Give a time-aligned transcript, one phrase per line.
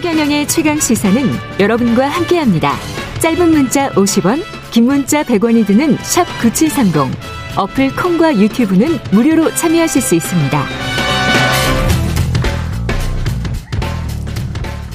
[0.00, 1.22] 최경영의 최강 시사는
[1.60, 2.72] 여러분과 함께합니다.
[3.20, 7.14] 짧은 문자 50원, 긴 문자 100원이 드는 샵 9730.
[7.54, 10.64] 어플 콩과 유튜브는 무료로 참여하실 수 있습니다.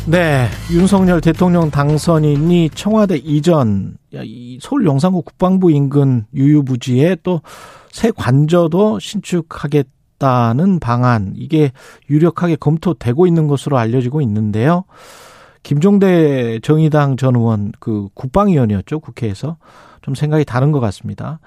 [0.08, 3.98] 네, 윤석열 대통령 당선인이 청와대 이전
[4.60, 7.42] 서울 용산구 국방부 인근 유유부지에 또
[7.96, 11.72] 새 관저도 신축하겠다 는 방안 이게
[12.10, 14.86] 유력하게 검토되고 있는 것으로 알려지고 있는데요.
[15.64, 19.58] 김종대 정의당 전 의원 그 국방위원이었죠 국회에서
[20.02, 21.40] 좀 생각이 다른 것 같습니다.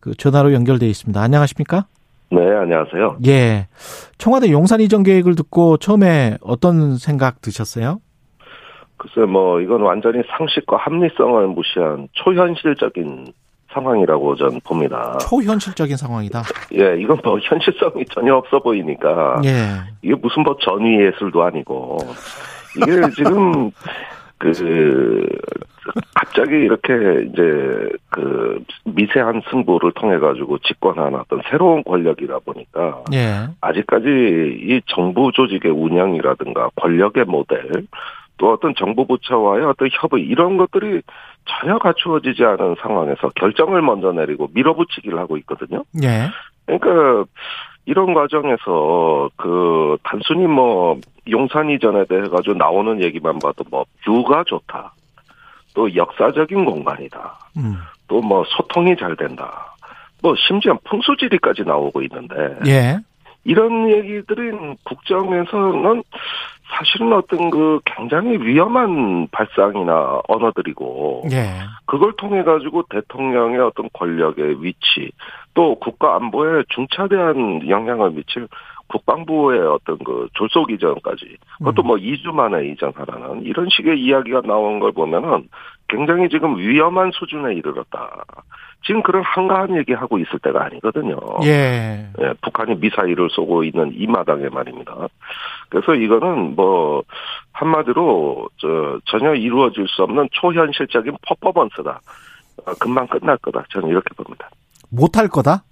[0.00, 1.20] 그 전화로 연결돼 있습니다.
[1.20, 1.86] 안녕하십니까?
[2.30, 3.18] 네, 안녕하세요.
[3.26, 3.68] 예.
[4.18, 8.00] 청와대 용산 이전 계획을 듣고 처음에 어떤 생각 드셨어요?
[8.96, 13.26] 글쎄, 뭐, 이건 완전히 상식과 합리성을 무시한 초현실적인
[13.76, 15.18] 상황이라고 전 봅니다.
[15.18, 16.42] 초현실적인 상황이다.
[16.74, 19.40] 예, 이건 뭐 현실성이 전혀 없어 보이니까.
[19.44, 19.50] 예.
[20.02, 21.98] 이게 무슨 뭐 전위 예술도 아니고.
[22.76, 23.70] 이게 지금,
[24.38, 25.28] 그,
[26.14, 26.92] 갑자기 이렇게
[27.28, 33.48] 이제 그 미세한 승부를 통해 가지고 집권한 어떤 새로운 권력이다 보니까 예.
[33.60, 37.86] 아직까지 이 정부 조직의 운영이라든가 권력의 모델
[38.38, 41.00] 또 어떤 정부 부처와의 어떤 협의 이런 것들이
[41.46, 45.84] 전혀 갖추어지지 않은 상황에서 결정을 먼저 내리고 밀어붙이기를 하고 있거든요.
[46.02, 46.28] 예.
[46.66, 47.24] 그러니까
[47.86, 50.98] 이런 과정에서 그 단순히 뭐
[51.30, 54.92] 용산 이전에 대해 가지고 나오는 얘기만 봐도 뭐 뷰가 좋다.
[55.74, 57.38] 또 역사적인 공간이다.
[57.58, 57.76] 음.
[58.08, 59.76] 또뭐 소통이 잘 된다.
[60.22, 62.98] 뭐 심지어 풍수지리까지 나오고 있는데 예.
[63.44, 66.02] 이런 얘기들은 국정에서는
[66.68, 71.48] 사실은 어떤 그 굉장히 위험한 발상이나 언어들이고 예.
[71.86, 75.10] 그걸 통해 가지고 대통령의 어떤 권력의 위치
[75.54, 78.48] 또 국가 안보에 중차대한 영향을 미칠
[78.88, 84.92] 국방부의 어떤 그 졸속 이전까지 그것도 뭐 2주 만에 이전하라는 이런 식의 이야기가 나온 걸
[84.92, 85.48] 보면은
[85.88, 88.24] 굉장히 지금 위험한 수준에 이르렀다.
[88.86, 91.16] 지금 그런 한가한 얘기하고 있을 때가 아니거든요.
[91.44, 92.06] 예.
[92.20, 94.94] 예, 북한이 미사일을 쏘고 있는 이 마당에 말입니다.
[95.68, 97.02] 그래서 이거는 뭐
[97.52, 102.00] 한마디로 저 전혀 이루어질 수 없는 초현실적인 퍼포먼스다.
[102.64, 103.64] 어, 금방 끝날 거다.
[103.70, 104.48] 저는 이렇게 봅니다.
[104.88, 105.64] 못할 거다?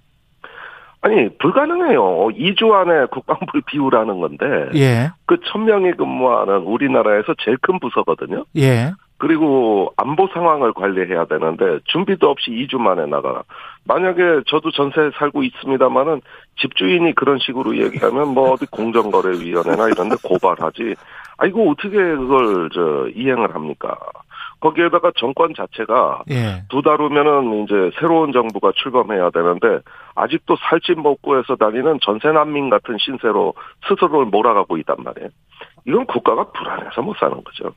[1.01, 2.01] 아니 불가능해요.
[2.29, 4.45] 2주 안에 국방부를 비우라는 건데
[4.75, 5.11] 예.
[5.25, 8.45] 그 천명이 근무하는 우리나라에서 제일 큰 부서거든요.
[8.57, 8.91] 예.
[9.17, 13.43] 그리고 안보 상황을 관리해야 되는데 준비도 없이 2주 만에 나가라.
[13.85, 16.21] 만약에 저도 전세 살고 있습니다마는
[16.59, 20.95] 집주인이 그런 식으로 얘기하면 뭐 어디 공정거래위원회나 이런 데 고발하지.
[21.37, 23.97] 아 이거 어떻게 그걸 저 이행을 합니까?
[24.59, 26.63] 거기에다가 정권 자체가 예.
[26.69, 29.79] 두달 후면은 이제 새로운 정부가 출범해야 되는데
[30.15, 33.53] 아직도 살집 먹고 해서 다니는 전세 난민 같은 신세로
[33.87, 35.29] 스스로를 몰아가고 있단 말이에요.
[35.85, 37.73] 이건 국가가 불안해서 못 사는 거죠.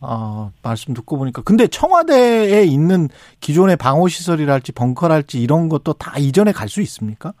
[0.00, 1.42] 아, 말씀 듣고 보니까.
[1.42, 3.08] 근데 청와대에 있는
[3.40, 7.32] 기존의 방호 시설이랄지 벙커랄지 이런 것도 다 이전에 갈 수 있습니까?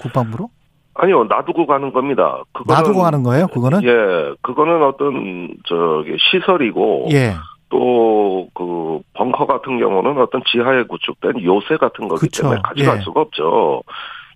[0.00, 0.50] 국방부로?
[0.94, 2.42] 아니요, 놔두고 가는 겁니다.
[2.52, 3.82] 그거는, 놔두고 가는 거예요, 그거는?
[3.84, 7.06] 예, 그거는 어떤, 저기, 시설이고.
[7.12, 7.34] 예.
[7.68, 12.42] 또, 그, 벙커 같은 경우는 어떤 지하에 구축된 요새 같은 거기 그쵸.
[12.42, 13.00] 때문에 가져갈 예.
[13.02, 13.82] 수가 없죠.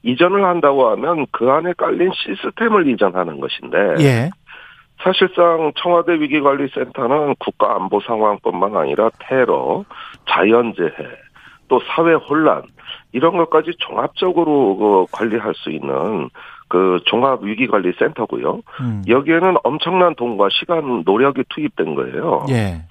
[0.05, 4.05] 이전을 한다고 하면 그 안에 깔린 시스템을 이전하는 것인데.
[4.05, 4.31] 예.
[5.03, 9.85] 사실상 청와대 위기관리센터는 국가 안보 상황뿐만 아니라 테러,
[10.29, 10.93] 자연재해,
[11.69, 12.63] 또 사회 혼란
[13.13, 16.29] 이런 것까지 종합적으로 그 관리할 수 있는
[16.69, 18.63] 그 종합 위기 관리 센터고요.
[18.81, 19.03] 음.
[19.07, 22.47] 여기에는 엄청난 돈과 시간, 노력이 투입된 거예요.
[22.49, 22.83] 예.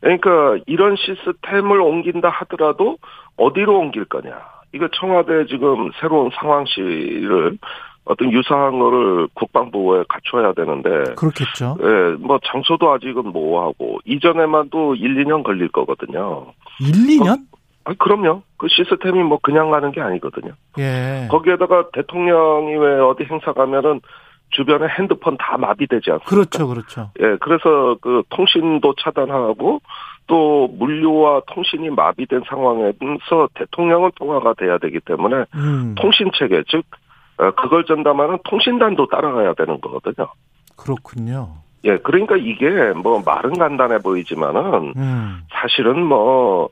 [0.00, 2.98] 그러니까 이런 시스템을 옮긴다 하더라도
[3.36, 4.38] 어디로 옮길 거냐.
[4.72, 7.58] 이거 청와대 지금 새로운 상황실을
[8.04, 11.76] 어떤 유사한 거를 국방부에 갖춰야 되는데 그렇겠죠.
[11.82, 16.46] 예, 뭐 장소도 아직은 모호하고 이전에만도 1, 2년 걸릴 거거든요.
[16.80, 17.46] 1, 2년?
[17.84, 18.42] 아, 그럼요.
[18.56, 20.52] 그 시스템이 뭐 그냥 가는 게 아니거든요.
[20.78, 21.28] 예.
[21.30, 24.00] 거기에다가 대통령이 왜 어디 행사 가면은
[24.50, 26.30] 주변에 핸드폰 다 마비되지 않습니까?
[26.30, 27.10] 그렇죠, 그렇죠.
[27.20, 29.80] 예, 그래서 그 통신도 차단하고
[30.26, 35.94] 또 물류와 통신이 마비된 상황에서 대통령은 통화가 돼야 되기 때문에 음.
[35.98, 37.03] 통신 체계 즉 어,
[37.36, 40.28] 그걸 전담하는 통신단도 따라가야 되는 거거든요.
[40.76, 41.56] 그렇군요.
[41.84, 45.42] 예, 그러니까 이게 뭐 말은 간단해 보이지만은 음.
[45.50, 46.70] 사실은 뭐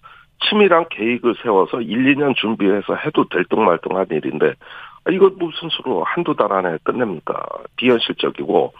[0.48, 4.54] 치밀한 계획을 세워서 1, 2년 준비해서 해도 될뚱말뚱한 일인데
[5.04, 7.34] 아, 이거 무슨 수로 한두 달 안에 끝냅니까?
[7.76, 8.72] 비현실적이고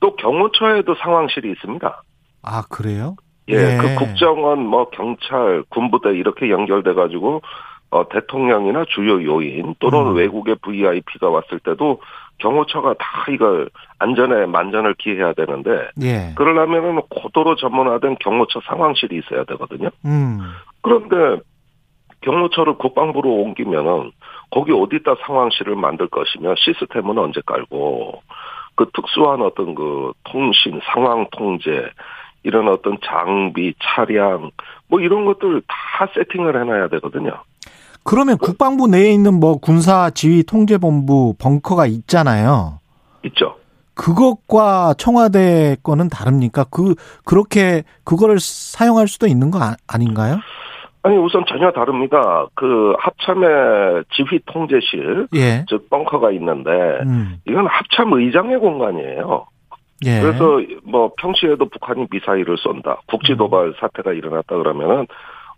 [0.00, 2.02] 또 경호처에도 상황실이 있습니다.
[2.42, 3.16] 아, 그래요?
[3.48, 3.78] 예, 예.
[3.78, 7.42] 그 국정원, 뭐 경찰, 군부대 이렇게 연결돼 가지고
[7.92, 10.16] 어 대통령이나 주요 요인 또는 음.
[10.16, 12.00] 외국의 VIP가 왔을 때도
[12.38, 13.68] 경호처가 다 이걸
[13.98, 16.32] 안전에 만전을 기해야 되는데 예.
[16.34, 19.90] 그러려면은 고도로 전문화된 경호처 상황실이 있어야 되거든요.
[20.06, 20.40] 음.
[20.80, 21.42] 그런데
[22.22, 24.12] 경호처를 국방부로 옮기면은
[24.50, 28.22] 거기 어디다 상황실을 만들 것이며 시스템은 언제 깔고
[28.74, 31.90] 그 특수한 어떤 그 통신 상황 통제
[32.42, 34.50] 이런 어떤 장비 차량
[34.88, 37.32] 뭐 이런 것들 다 세팅을 해놔야 되거든요.
[38.04, 42.78] 그러면 국방부 내에 있는 뭐 군사 지휘 통제본부 벙커가 있잖아요.
[43.24, 43.56] 있죠.
[43.94, 46.64] 그것과 청와대 거는 다릅니까?
[46.70, 46.94] 그
[47.24, 50.38] 그렇게 그거를 사용할 수도 있는 거 아- 아닌가요?
[51.04, 52.46] 아니 우선 전혀 다릅니다.
[52.54, 55.64] 그 합참의 지휘 통제실 예.
[55.68, 56.70] 즉 벙커가 있는데
[57.04, 57.36] 음.
[57.46, 59.46] 이건 합참 의장의 공간이에요.
[60.06, 60.20] 예.
[60.20, 63.00] 그래서 뭐 평시에도 북한이 미사일을 쏜다.
[63.08, 65.06] 국지 도발 사태가 일어났다 그러면은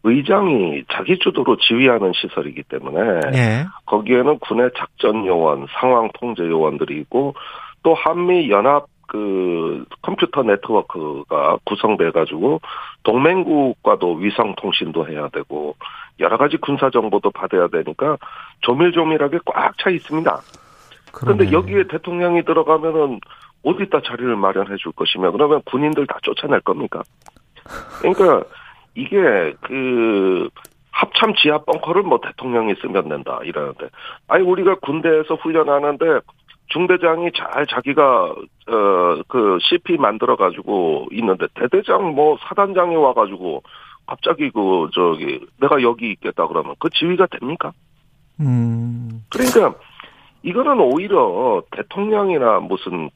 [0.04, 3.66] 의장이 자기 주도로 지휘하는 시설이기 때문에 예.
[3.86, 7.34] 거기에는 군의 작전 요원, 상황 통제 요원들이 있고
[7.82, 12.60] 또 한미 연합 그 컴퓨터 네트워크가 구성돼 가지고
[13.02, 15.76] 동맹국과도 위성 통신도 해야 되고
[16.20, 18.16] 여러 가지 군사 정보도 받아야 되니까
[18.60, 20.40] 조밀조밀하게 꽉 차 있습니다.
[21.12, 21.52] 그런데.
[21.52, 23.20] 여기에 대통령이 들어가면은
[23.62, 27.02] 어디다 자리를 마련해 줄 것이며 그러면 군인들 다 쫓아낼 겁니까?
[28.00, 28.42] 그러니까
[28.94, 30.48] 이게 그
[30.90, 33.88] 합참 지하 벙커를 뭐 대통령이 쓰면 된다 이러는데
[34.28, 36.04] 아니 우리가 군대에서 훈련하는데
[36.68, 38.34] 중대장이 잘 자기가
[38.68, 43.62] 어 그 CP 만들어 가지고 있는데 대대장 뭐 사단장이 와 가지고
[44.06, 47.72] 갑자기 그 저기 내가 여기 있겠다 그러면 그 지휘가 됩니까?
[48.40, 49.24] 음.
[49.30, 49.78] 그러니까
[50.42, 53.10] 이거는 오히려 대통령이나 무슨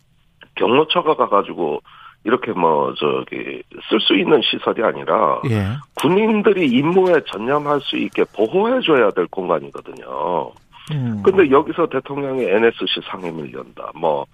[0.55, 1.83] 경호처가 가가지고
[2.29, 5.65] 이렇게 뭐 저기 쓸 수 있는 시설이 아니라 예.
[6.03, 10.53] 군인들이 임무에 전념할 수 있게 보호해 줘야 될 공간이거든요.
[10.93, 11.23] 음.
[11.25, 13.91] 근데 여기서 대통령이 NSC 상임을 연다.
[13.95, 14.27] 뭐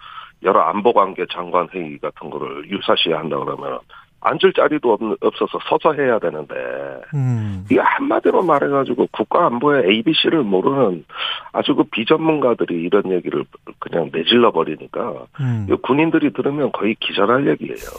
[0.42, 3.78] 여러 안보관계 장관 회의 같은 거를 유사시에 한다 그러면
[4.24, 6.54] 앉을 자리도 없, 없어서 서서 해야 되는데
[7.14, 7.64] 음.
[7.70, 11.04] 이게 한마디로 말해가지고 국가 안보의 ABC를 모르는
[11.52, 13.44] 아주 그 비전문가들이 이런 얘기를
[13.78, 15.68] 그냥 내질러 버리니까 음.
[15.82, 17.90] 군인들이 들으면 거의 기절할 얘기예요.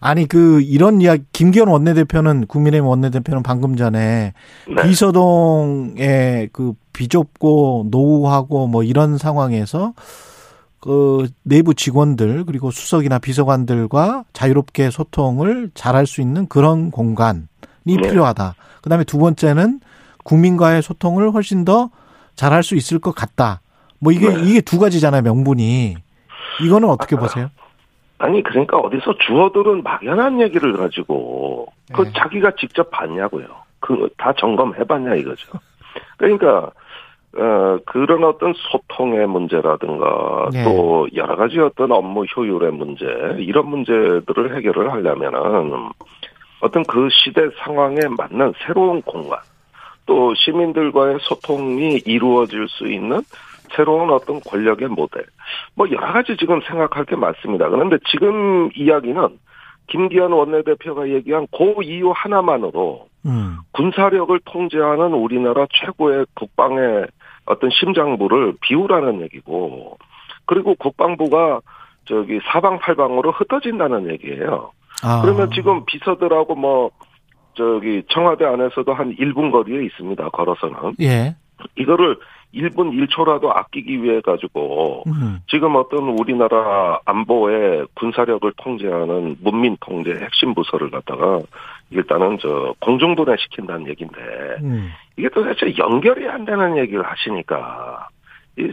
[0.00, 4.32] 아니 그 이런 이야기 김기현 원내대표는 국민의힘 원내대표는 방금 전에
[4.68, 4.82] 네.
[4.82, 9.92] 비서동의 그 비좁고 노후하고 뭐 이런 상황에서
[10.80, 17.42] 그 내부 직원들 그리고 수석이나 비서관들과 자유롭게 소통을 잘할 수 있는 그런 공간이
[17.84, 17.96] 네.
[17.96, 18.54] 필요하다.
[18.82, 19.80] 그다음에 두 번째는
[20.24, 21.90] 국민과의 소통을 훨씬 더
[22.34, 23.60] 잘할 수 있을 것 같다.
[23.98, 24.42] 뭐 이게 네.
[24.44, 25.96] 이게 두 가지잖아요, 명분이.
[26.62, 27.50] 이거는 어떻게 보세요?
[28.18, 32.12] 아니 그러니까 어디서 주어들은 막연한 얘기를 가지고 그 네.
[32.16, 33.46] 자기가 직접 봤냐고요.
[33.80, 35.58] 그 다 점검해봤냐 이거죠.
[36.16, 36.70] 그러니까
[37.38, 40.64] 어 그런 어떤 소통의 문제라든가 네.
[40.64, 43.04] 또 여러 가지 어떤 업무 효율의 문제
[43.38, 45.90] 이런 문제들을 해결을 하려면은
[46.60, 49.38] 어떤 그 시대 상황에 맞는 새로운 공간
[50.06, 53.20] 또 시민들과의 소통이 이루어질 수 있는
[53.74, 55.26] 새로운 어떤 권력의 모델
[55.74, 57.68] 뭐 여러 가지 지금 생각할 게 많습니다.
[57.68, 59.38] 그런데 지금 이야기는
[59.88, 63.58] 김기현 원내대표가 얘기한 그 이유 하나만으로 음.
[63.72, 67.06] 군사력을 통제하는 우리나라 최고의 국방의
[67.46, 69.98] 어떤 심장부를 비우라는 얘기고
[70.44, 71.60] 그리고 국방부가
[72.04, 74.72] 저기 사방팔방으로 흩어진다는 얘기예요.
[75.02, 75.22] 아.
[75.22, 76.90] 그러면 지금 비서들하고 뭐
[77.54, 80.28] 저기 청와대 안에서도 한 1분 거리에 있습니다.
[80.30, 81.34] 걸어서는 예.
[81.76, 82.16] 이거를
[82.56, 85.38] 1분 1초라도 아끼기 위해 가지고 음.
[85.48, 91.40] 지금 어떤 우리나라 안보의 군사력을 통제하는 문민 통제 핵심 부서를 갖다가
[91.90, 94.16] 일단은 저 공중분해 시킨다는 얘기인데
[94.62, 94.90] 음.
[95.16, 98.08] 이게 도대체 연결이 안 되는 얘기를 하시니까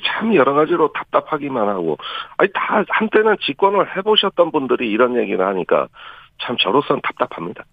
[0.06, 1.98] 참 여러 가지로 답답하기만 하고
[2.38, 5.88] 아니 다 한때는 집권을 해보셨던 분들이 이런 얘기를 하니까
[6.42, 7.66] 참 저로서는 답답합니다.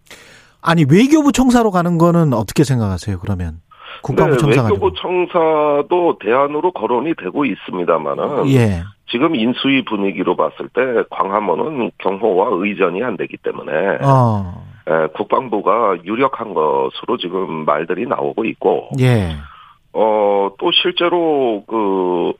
[0.62, 3.18] 아니 외교부 청사로 가는 거는 어떻게 생각하세요?
[3.20, 3.60] 그러면
[4.02, 4.62] 국방부 네, 청사.
[4.64, 8.82] 외교부 청사도 대안으로 거론이 되고 있습니다만은 예.
[9.10, 14.64] 지금 인수위 분위기로 봤을 때 광화문은 경호와 의전이 안 되기 때문에 어.
[14.88, 19.36] 에, 국방부가 유력한 것으로 지금 말들이 나오고 있고 예.
[19.92, 22.32] 어, 또 실제로 그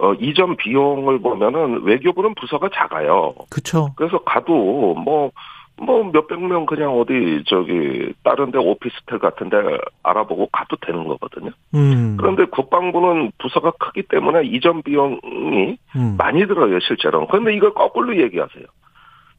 [0.00, 3.34] 어, 이전 비용을 보면은 외교부는 부서가 작아요.
[3.50, 3.88] 그쵸.
[3.96, 5.32] 그래서 가도 뭐,
[5.80, 9.56] 뭐 몇백 명 그냥 어디 저기 다른 데 오피스텔 같은 데
[10.02, 11.50] 알아보고 가도 되는 거거든요.
[11.74, 12.16] 음.
[12.18, 16.16] 그런데 국방부는 부서가 크기 때문에 이전 비용이 음.
[16.18, 17.26] 많이 들어요, 실제로.
[17.26, 18.64] 그런데 이걸 거꾸로 얘기하세요.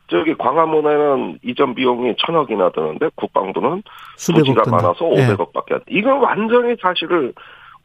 [0.07, 3.83] 저기 광화문에는 이전 비용이 천억이나 드는데 국방부는
[4.17, 4.71] 든다.
[4.71, 5.27] 많아서 예.
[5.27, 5.85] 500억밖에 안 돼.
[5.89, 7.33] 이건 완전히 사실을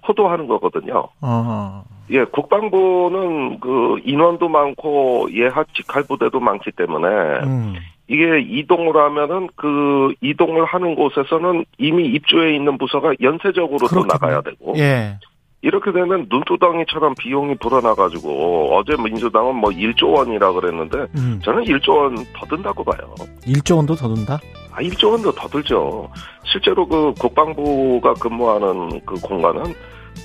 [0.09, 1.09] 호도하는 거거든요.
[1.21, 1.85] 어.
[2.11, 7.07] 예, 국방부는 그 인원도 많고 예하 직할 부대도 많기 때문에
[7.45, 7.75] 음.
[8.09, 14.05] 이게 이동을 하면은 그 이동을 하는 곳에서는 이미 입주해 있는 부서가 연쇄적으로 또.
[14.05, 15.19] 나가야 되고 예.
[15.63, 21.41] 이렇게 되면 눈두덩이처럼 비용이 불어나가지고 어제 민주당은 뭐 1조 원이라 그랬는데 음.
[21.43, 23.15] 저는 1조 원 더 든다고 봐요.
[23.47, 24.39] 1조 원도 더 든다?
[24.73, 26.11] 아, 1조 원도 더 들죠.
[26.45, 29.73] 실제로 그 국방부가 근무하는 그 공간은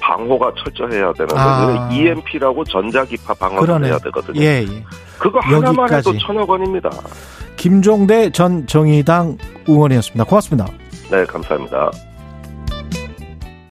[0.01, 1.89] 방호가 철저해야 되는데 아.
[1.91, 3.88] EMP라고 전자기파 방어를 그러네.
[3.88, 4.41] 해야 되거든요.
[4.41, 4.84] 예, 예.
[5.17, 6.19] 그거 하나만 해도 여기까지.
[6.19, 6.89] 천억 원입니다.
[7.58, 10.24] 김종대 전 정의당 의원이었습니다.
[10.24, 10.67] 고맙습니다.
[11.12, 11.91] 네, 감사합니다.